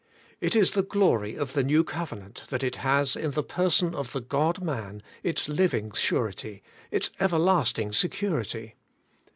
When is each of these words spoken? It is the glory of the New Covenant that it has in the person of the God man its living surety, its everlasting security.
It 0.39 0.55
is 0.55 0.71
the 0.71 0.81
glory 0.81 1.35
of 1.35 1.53
the 1.53 1.63
New 1.63 1.83
Covenant 1.83 2.45
that 2.49 2.63
it 2.63 2.77
has 2.77 3.15
in 3.15 3.29
the 3.33 3.43
person 3.43 3.93
of 3.93 4.13
the 4.13 4.19
God 4.19 4.59
man 4.59 5.03
its 5.21 5.47
living 5.47 5.91
surety, 5.91 6.63
its 6.89 7.11
everlasting 7.19 7.91
security. 7.93 8.73